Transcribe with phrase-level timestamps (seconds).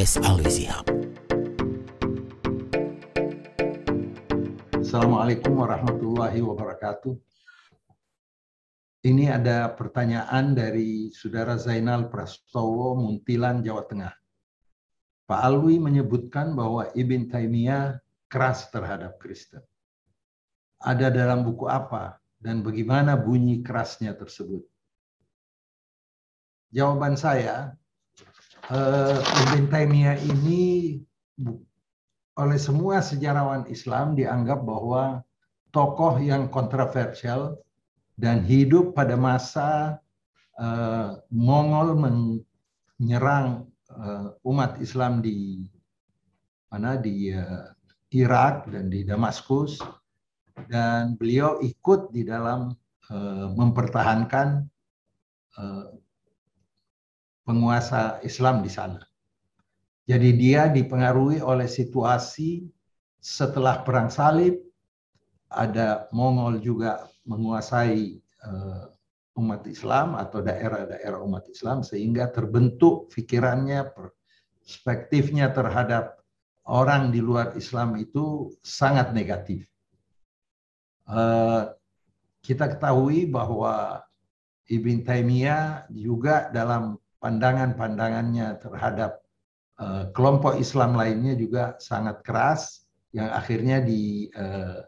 [0.00, 0.86] podcast Ali Sihab.
[4.80, 7.12] Assalamualaikum warahmatullahi wabarakatuh.
[9.04, 14.14] Ini ada pertanyaan dari Saudara Zainal Prastowo, Muntilan, Jawa Tengah.
[15.28, 18.00] Pak Alwi menyebutkan bahwa Ibn Taimiyah
[18.32, 19.60] keras terhadap Kristen.
[20.80, 24.64] Ada dalam buku apa dan bagaimana bunyi kerasnya tersebut?
[26.72, 27.76] Jawaban saya,
[28.70, 30.94] Ibn Taimiyah ini
[32.38, 35.26] oleh semua sejarawan Islam dianggap bahwa
[35.74, 37.58] tokoh yang kontroversial
[38.14, 39.98] dan hidup pada masa
[40.54, 45.66] uh, Mongol menyerang uh, umat Islam di
[46.70, 47.34] mana di
[48.14, 49.82] Irak dan di Damaskus.
[50.70, 52.70] Dan beliau ikut di dalam
[53.58, 54.62] mempertahankan
[57.50, 59.02] penguasa Islam di sana.
[60.06, 62.62] Jadi dia dipengaruhi oleh situasi
[63.18, 64.54] setelah perang salib
[65.50, 68.86] ada Mongol juga menguasai uh,
[69.34, 76.22] umat Islam atau daerah-daerah umat Islam sehingga terbentuk pikirannya, perspektifnya terhadap
[76.70, 79.66] orang di luar Islam itu sangat negatif.
[81.10, 81.74] Uh,
[82.46, 84.06] kita ketahui bahwa
[84.70, 89.20] Ibn Taimiyah juga dalam pandangan-pandangannya terhadap
[89.78, 94.82] uh, kelompok Islam lainnya juga sangat keras yang akhirnya di uh,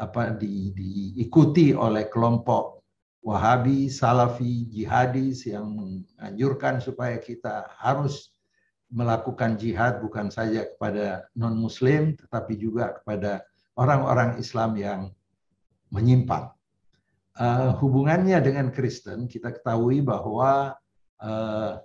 [0.00, 2.80] apa di, diikuti oleh kelompok
[3.20, 8.32] Wahabi, Salafi, Jihadis yang menganjurkan supaya kita harus
[8.88, 13.44] melakukan jihad bukan saja kepada non-muslim tetapi juga kepada
[13.76, 15.00] orang-orang Islam yang
[15.92, 16.48] menyimpang.
[17.36, 20.79] Uh, hubungannya dengan Kristen kita ketahui bahwa
[21.20, 21.80] uh,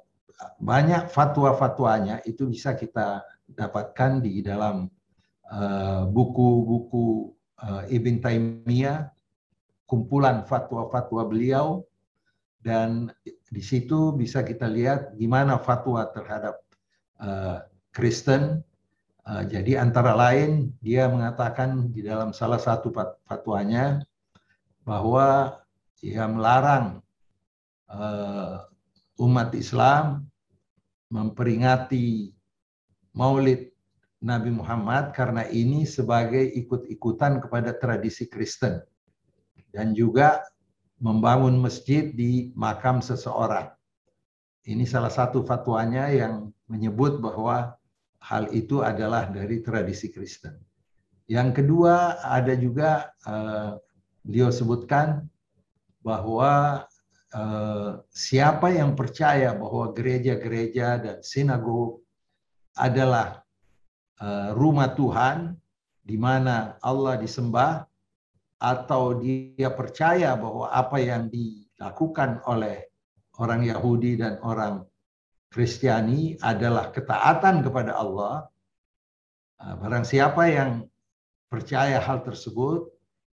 [0.59, 4.89] banyak fatwa-fatwanya itu bisa kita dapatkan di dalam
[6.09, 7.29] buku-buku
[7.61, 9.13] uh, uh, Ibn Taimiyah,
[9.85, 11.85] kumpulan fatwa-fatwa beliau,
[12.65, 13.13] dan
[13.53, 16.65] di situ bisa kita lihat gimana fatwa terhadap
[17.93, 18.65] Kristen.
[19.25, 22.89] Jadi antara lain dia mengatakan di dalam salah satu
[23.29, 24.01] fatwanya
[24.81, 25.61] bahwa
[25.97, 27.01] dia melarang
[27.89, 28.65] uh,
[29.19, 30.27] umat Islam
[31.11, 32.33] memperingati
[33.15, 33.71] Maulid
[34.25, 38.81] Nabi Muhammad karena ini sebagai ikut-ikutan kepada tradisi Kristen
[39.71, 40.43] dan juga
[40.99, 43.69] membangun masjid di makam seseorang.
[44.65, 47.77] Ini salah satu fatwanya yang menyebut bahwa
[48.17, 50.57] hal itu adalah dari tradisi Kristen.
[51.29, 53.77] Yang kedua ada juga uh,
[54.25, 55.29] beliau sebutkan
[56.01, 56.85] bahwa
[58.15, 61.99] siapa yang percaya bahwa gereja-gereja dan sinagog
[62.79, 63.45] adalah
[64.15, 65.59] Eh, rumah Tuhan
[65.99, 67.83] di mana Allah disembah
[68.55, 72.87] atau dia percaya bahwa apa yang dilakukan oleh
[73.35, 74.87] orang Yahudi dan orang
[75.51, 78.47] Kristiani adalah ketaatan kepada Allah.
[79.59, 80.87] Eh, barang siapa yang
[81.51, 82.87] percaya hal tersebut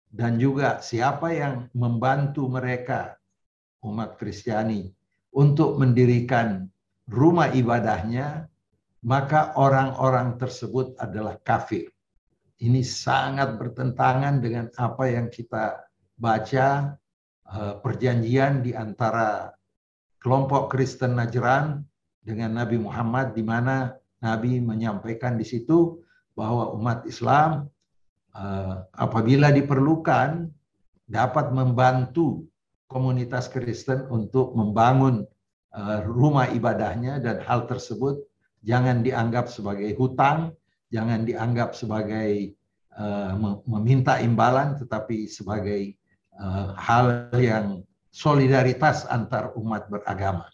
[0.10, 3.21] dan juga siapa yang membantu mereka
[3.82, 4.90] umat Kristiani
[5.34, 6.70] untuk mendirikan
[7.10, 8.52] rumah ibadahnya
[9.02, 11.90] maka orang-orang tersebut adalah kafir.
[12.62, 15.82] Ini sangat bertentangan dengan apa yang kita
[16.22, 16.94] baca
[17.50, 19.50] eh, perjanjian di antara
[20.22, 21.82] kelompok Kristen Najran
[22.22, 25.98] dengan Nabi Muhammad di mana Nabi menyampaikan di situ
[26.38, 27.66] bahwa umat Islam
[28.38, 30.46] eh, apabila diperlukan
[31.10, 32.46] dapat membantu
[32.92, 35.24] komunitas Kristen untuk membangun
[35.72, 38.20] eh, rumah ibadahnya dan hal tersebut
[38.62, 40.54] jangan dianggap sebagai hutang,
[40.94, 42.54] jangan dianggap sebagai
[42.94, 43.34] uh,
[43.66, 45.98] meminta imbalan, tetapi sebagai
[46.38, 47.82] uh, hal yang
[48.14, 50.46] solidaritas antar umat beragama.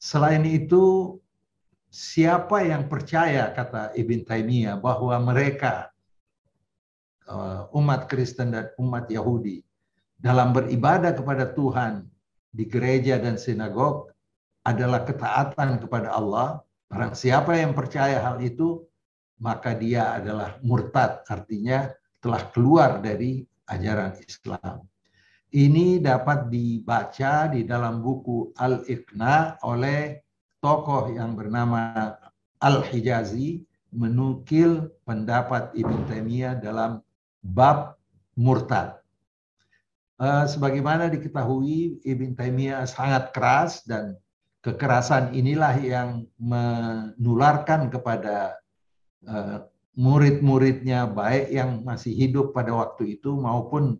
[0.00, 1.18] Selain itu,
[1.92, 5.92] siapa yang percaya, kata Ibn Taimiyah, bahwa mereka
[7.70, 9.62] umat Kristen dan umat Yahudi
[10.22, 12.06] dalam beribadah kepada Tuhan
[12.54, 14.14] di gereja dan sinagog
[14.62, 16.62] adalah ketaatan kepada Allah.
[16.86, 18.86] Barang siapa yang percaya hal itu,
[19.42, 21.90] maka dia adalah murtad, artinya
[22.22, 24.86] telah keluar dari ajaran Islam.
[25.52, 30.22] Ini dapat dibaca di dalam buku Al-Iqna oleh
[30.62, 32.14] tokoh yang bernama
[32.62, 33.60] Al-Hijazi
[33.92, 37.02] menukil pendapat Ibn Taimiyah dalam
[37.42, 37.98] bab
[38.38, 39.01] murtad.
[40.22, 44.14] Uh, sebagaimana diketahui Ibn Taimiyah sangat keras dan
[44.62, 48.54] kekerasan inilah yang menularkan kepada
[49.26, 49.66] uh,
[49.98, 53.98] murid-muridnya baik yang masih hidup pada waktu itu maupun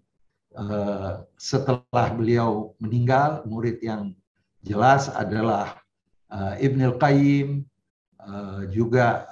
[0.54, 4.14] uh, setelah beliau meninggal murid yang
[4.62, 5.74] jelas adalah
[6.32, 7.66] Ibn al-Qayyim
[8.70, 9.28] juga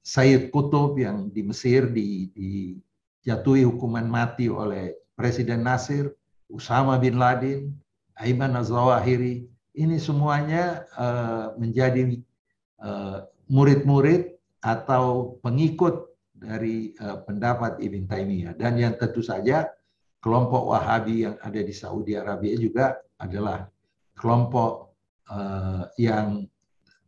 [0.00, 6.16] Sayyid Qutub yang di Mesir di, dijatuhi hukuman mati oleh Presiden Nasir,
[6.48, 7.76] Usama bin Laden,
[8.16, 9.44] Aiman Az-Zawahiri,
[9.76, 12.16] ini semuanya uh, menjadi
[12.80, 14.34] uh, murid-murid
[14.64, 19.68] atau pengikut dari uh, pendapat Ibn Taimiyah dan yang tentu saja
[20.24, 23.68] kelompok Wahabi yang ada di Saudi Arabia juga adalah
[24.16, 24.92] kelompok
[25.94, 26.42] yang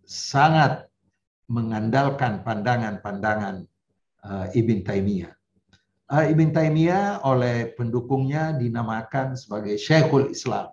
[0.07, 0.87] sangat
[1.51, 3.67] mengandalkan pandangan-pandangan
[4.55, 5.35] Ibn Taimiyah.
[6.13, 10.69] Ibn Taimiyah oleh pendukungnya dinamakan sebagai Syekhul Islam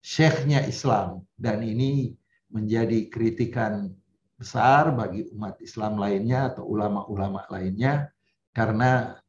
[0.00, 2.16] syekhnya Islam dan ini
[2.50, 3.92] menjadi kritikan
[4.40, 8.08] besar bagi umat Islam lainnya atau ulama-ulama lainnya
[8.56, 9.20] karena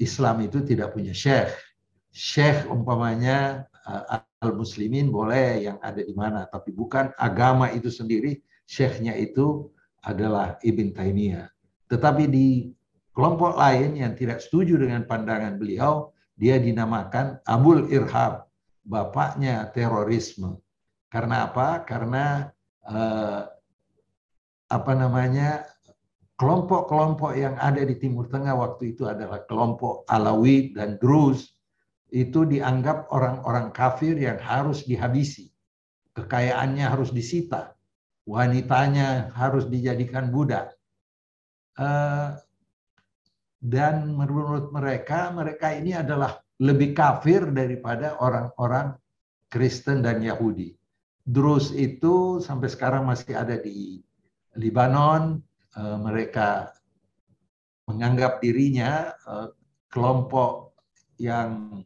[0.00, 1.52] Islam itu tidak punya syekh.
[2.10, 9.12] Syekh umpamanya uh, al-muslimin boleh yang ada di mana tapi bukan agama itu sendiri syekhnya
[9.14, 9.68] itu
[10.00, 11.48] adalah Ibn Taimiyah.
[11.92, 12.72] Tetapi di
[13.16, 18.44] kelompok lain yang tidak setuju dengan pandangan beliau dia dinamakan Abul Irhab
[18.84, 20.60] bapaknya terorisme.
[21.08, 21.80] Karena apa?
[21.88, 22.52] Karena
[22.84, 23.42] eh,
[24.68, 25.64] apa namanya
[26.36, 31.56] kelompok-kelompok yang ada di Timur Tengah waktu itu adalah kelompok Alawi dan Druz
[32.12, 35.48] itu dianggap orang-orang kafir yang harus dihabisi.
[36.12, 37.72] Kekayaannya harus disita.
[38.28, 40.76] Wanitanya harus dijadikan budak.
[41.80, 42.28] Eh,
[43.60, 48.96] dan menurut mereka, mereka ini adalah lebih kafir daripada orang-orang
[49.48, 50.72] Kristen dan Yahudi.
[51.26, 54.00] Drus itu sampai sekarang masih ada di
[54.54, 55.42] Libanon.
[55.76, 56.72] Eh, mereka
[57.90, 59.48] menganggap dirinya eh,
[59.90, 60.76] kelompok
[61.18, 61.82] yang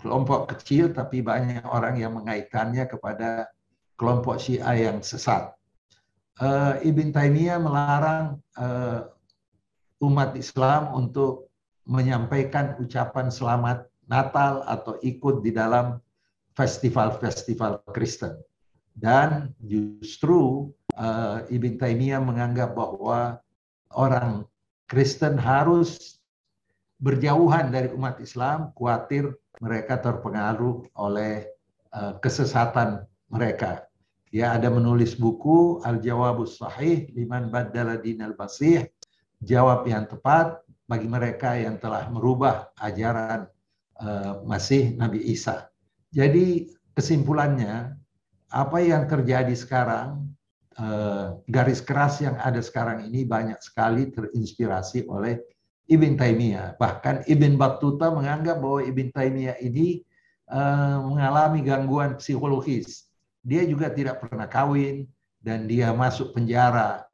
[0.00, 3.52] kelompok kecil, tapi banyak orang yang mengaitkannya kepada
[4.00, 5.52] kelompok Syiah yang sesat.
[6.40, 8.40] Eh, Ibn Taimiyah melarang
[10.00, 11.52] umat Islam untuk
[11.84, 16.00] menyampaikan ucapan selamat Natal atau ikut di dalam
[16.58, 18.34] festival-festival Kristen.
[18.90, 23.38] Dan justru uh, Ibn Taimiyah menganggap bahwa
[23.94, 24.44] orang
[24.90, 26.18] Kristen harus
[26.98, 29.30] berjauhan dari umat Islam, khawatir
[29.62, 31.46] mereka terpengaruh oleh
[31.94, 33.86] uh, kesesatan mereka.
[34.30, 38.86] Dia ada menulis buku Al-Jawabus Sahih liman baddala dinal basih,
[39.40, 43.48] jawab yang tepat bagi mereka yang telah merubah ajaran
[44.00, 45.68] Eh, masih Nabi Isa.
[46.08, 47.92] Jadi kesimpulannya
[48.48, 50.26] apa yang terjadi sekarang
[50.80, 55.38] uh, garis keras yang ada sekarang ini banyak sekali terinspirasi oleh
[55.86, 56.80] Ibn Taimiyah.
[56.80, 60.02] Bahkan Ibn Battuta menganggap bahwa Ibn Taimiyah ini
[60.50, 63.06] uh, mengalami gangguan psikologis.
[63.44, 65.06] Dia juga tidak pernah kawin
[65.44, 67.04] dan dia masuk penjara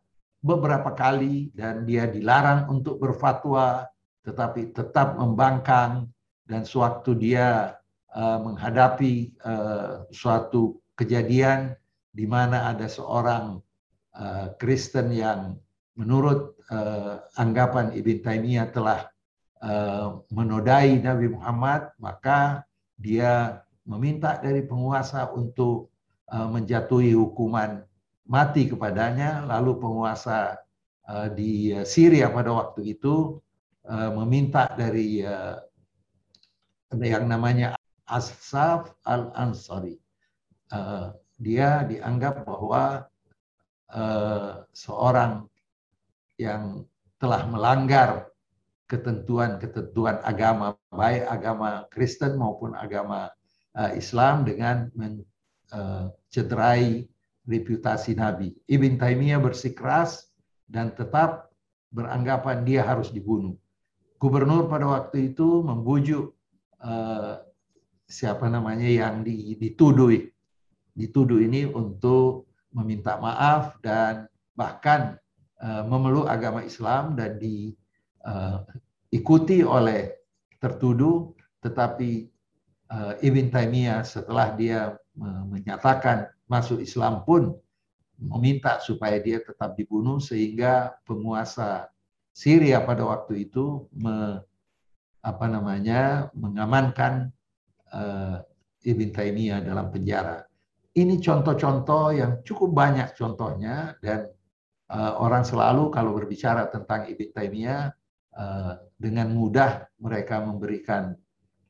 [0.40, 3.88] beberapa kali dan dia dilarang untuk berfatwa
[4.26, 6.10] tetapi tetap membangkang
[6.46, 7.78] dan sewaktu dia
[8.14, 11.74] uh, menghadapi uh, suatu kejadian
[12.10, 13.60] di mana ada seorang
[14.16, 15.60] uh, Kristen yang
[15.96, 19.08] menurut uh, anggapan Ibn Taimiyah telah
[19.60, 22.64] uh, menodai Nabi Muhammad, maka
[22.96, 25.92] dia meminta dari penguasa untuk
[26.32, 27.84] uh, menjatuhi hukuman
[28.26, 30.58] mati kepadanya, lalu penguasa
[31.06, 33.38] uh, di Syria pada waktu itu
[33.86, 35.22] uh, meminta dari
[36.94, 37.74] yang namanya
[38.06, 39.98] Asaf Al-Ansari.
[41.36, 43.02] Dia dianggap bahwa
[44.70, 45.50] seorang
[46.38, 46.86] yang
[47.18, 48.30] telah melanggar
[48.86, 53.34] ketentuan-ketentuan agama, baik agama Kristen maupun agama
[53.98, 57.02] Islam dengan mencederai
[57.46, 58.52] reputasi Nabi.
[58.66, 60.28] Ibn Taimiyah bersikeras
[60.66, 61.54] dan tetap
[61.94, 63.54] beranggapan dia harus dibunuh.
[64.18, 66.34] Gubernur pada waktu itu membujuk
[66.82, 67.38] uh,
[68.10, 70.10] siapa namanya yang dituduh
[70.96, 74.26] dituduh ini untuk meminta maaf dan
[74.56, 75.20] bahkan
[75.60, 77.36] uh, memeluk agama Islam dan
[79.12, 80.16] diikuti uh, oleh
[80.56, 82.32] tertuduh tetapi
[82.88, 84.96] uh, Ibn Taimiyah setelah dia
[85.48, 87.54] menyatakan masuk Islam pun
[88.16, 91.92] meminta supaya dia tetap dibunuh sehingga penguasa
[92.32, 94.40] Syria pada waktu itu me,
[95.20, 97.32] apa namanya mengamankan
[97.92, 98.40] uh,
[98.86, 100.46] Ibn Taimiyah dalam penjara.
[100.96, 104.32] ini contoh-contoh yang cukup banyak contohnya dan
[104.88, 107.92] uh, orang selalu kalau berbicara tentang Ibn Taimiyah
[108.32, 111.12] uh, dengan mudah mereka memberikan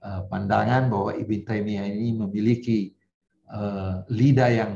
[0.02, 2.96] uh, pandangan bahwa Ibn Taimiyah ini memiliki
[4.11, 4.73] lidah yang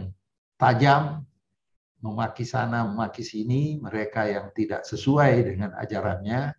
[0.54, 1.26] tajam,
[2.00, 6.52] memaki sana, memaki sini, mereka yang tidak sesuai dengan ajarannya,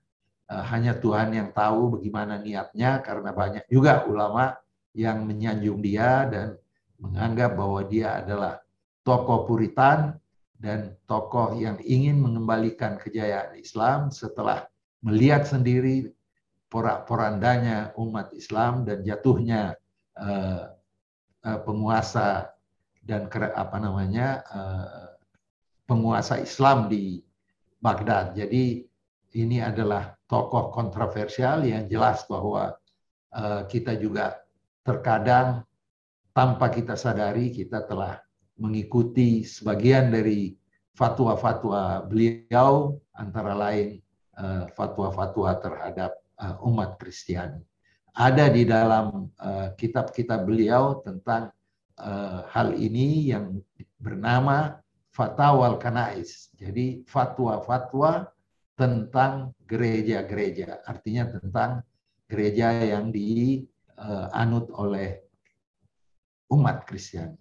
[0.52, 4.54] uh, hanya Tuhan yang tahu bagaimana niatnya karena banyak juga ulama
[4.92, 6.60] yang menyanjung dia dan
[7.00, 8.60] menganggap bahwa dia adalah
[9.02, 10.20] tokoh puritan
[10.62, 14.70] dan tokoh yang ingin mengembalikan kejayaan Islam setelah
[15.02, 16.14] melihat sendiri
[16.70, 19.74] porak-porandanya umat Islam dan jatuhnya
[20.22, 20.78] uh, uh,
[21.42, 22.54] penguasa
[23.02, 25.10] dan apa namanya uh,
[25.90, 27.18] penguasa Islam di
[27.82, 28.38] Baghdad.
[28.38, 28.86] Jadi
[29.42, 32.78] ini adalah tokoh kontroversial yang jelas bahwa
[33.34, 34.38] uh, kita juga
[34.86, 35.66] terkadang
[36.32, 38.22] tanpa kita sadari kita telah
[38.62, 40.56] mengikuti sebagian dari
[40.96, 44.00] fatwa-fatwa beliau antara lain
[44.38, 47.62] eh, fatwa-fatwa terhadap eh, umat Kristiani.
[48.12, 51.52] Ada di dalam eh, kitab-kitab beliau tentang
[52.50, 53.62] hal ini yang
[54.02, 54.82] bernama
[55.14, 56.50] Fatwa Al-Kanais.
[56.58, 58.26] Jadi fatwa-fatwa
[58.74, 61.86] tentang gereja-gereja, artinya tentang
[62.26, 63.62] gereja yang di
[64.00, 65.20] uh, anut oleh
[66.50, 67.36] umat Kristen.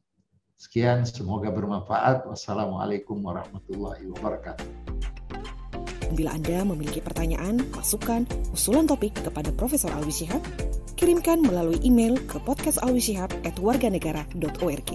[0.61, 2.29] Sekian, semoga bermanfaat.
[2.29, 5.20] Wassalamualaikum warahmatullahi wabarakatuh.
[6.11, 10.43] Bila Anda memiliki pertanyaan, masukan, usulan topik kepada Profesor Alwi Shihab,
[10.99, 14.90] kirimkan melalui email ke podcastalwisihab@warganegara.org.